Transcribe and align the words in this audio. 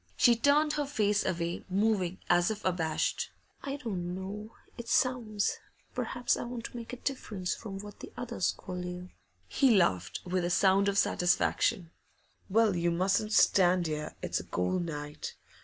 She 0.17 0.35
turned 0.35 0.73
her 0.73 0.87
face 0.87 1.23
away, 1.23 1.63
moving 1.69 2.17
as 2.27 2.49
if 2.49 2.65
abashed. 2.65 3.29
'I 3.61 3.75
don't 3.75 4.15
know. 4.15 4.49
It 4.75 4.89
sounds 4.89 5.59
perhaps 5.93 6.35
I 6.35 6.43
want 6.43 6.63
to 6.65 6.75
make 6.75 6.91
a 6.91 6.95
difference 6.97 7.53
from 7.53 7.77
what 7.77 7.99
the 7.99 8.11
others 8.17 8.51
call 8.51 8.83
you.' 8.83 9.09
He 9.47 9.75
laughed 9.75 10.21
with 10.25 10.43
a 10.43 10.49
sound 10.49 10.89
of 10.89 10.97
satisfaction. 10.97 11.91
'Well, 12.49 12.75
you 12.75 12.89
mustn't 12.89 13.31
stand 13.33 13.85
here; 13.85 14.15
it's 14.23 14.39
a 14.39 14.43
cold 14.43 14.85
night. 14.85 15.35